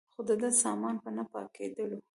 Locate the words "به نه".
1.03-1.23